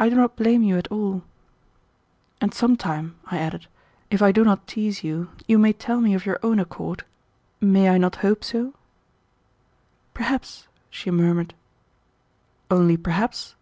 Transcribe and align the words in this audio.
"I 0.00 0.08
do 0.08 0.16
not 0.16 0.34
blame 0.34 0.64
you 0.64 0.76
at 0.78 0.88
all." 0.90 1.22
"And 2.40 2.52
some 2.52 2.76
time," 2.76 3.14
I 3.26 3.38
added, 3.38 3.68
"if 4.10 4.20
I 4.20 4.32
do 4.32 4.42
not 4.42 4.66
tease 4.66 5.04
you, 5.04 5.30
you 5.46 5.58
may 5.60 5.72
tell 5.72 6.00
me 6.00 6.12
of 6.14 6.26
your 6.26 6.40
own 6.42 6.58
accord. 6.58 7.04
May 7.60 7.88
I 7.88 7.98
not 7.98 8.16
hope 8.26 8.42
so?" 8.42 8.74
"Perhaps," 10.12 10.66
she 10.90 11.12
murmured. 11.12 11.54
"Only 12.68 12.96
perhaps?" 12.96 13.54